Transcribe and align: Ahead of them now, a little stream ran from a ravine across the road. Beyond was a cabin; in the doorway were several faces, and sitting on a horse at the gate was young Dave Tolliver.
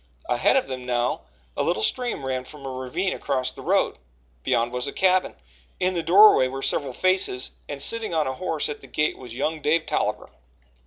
Ahead 0.27 0.55
of 0.55 0.65
them 0.65 0.83
now, 0.87 1.25
a 1.55 1.61
little 1.61 1.83
stream 1.83 2.25
ran 2.25 2.43
from 2.43 2.65
a 2.65 2.71
ravine 2.71 3.13
across 3.13 3.51
the 3.51 3.61
road. 3.61 3.99
Beyond 4.41 4.71
was 4.71 4.87
a 4.87 4.91
cabin; 4.91 5.35
in 5.79 5.93
the 5.93 6.01
doorway 6.01 6.47
were 6.47 6.63
several 6.63 6.91
faces, 6.91 7.51
and 7.69 7.79
sitting 7.79 8.11
on 8.11 8.25
a 8.25 8.33
horse 8.33 8.67
at 8.67 8.81
the 8.81 8.87
gate 8.87 9.15
was 9.19 9.35
young 9.35 9.61
Dave 9.61 9.85
Tolliver. 9.85 10.31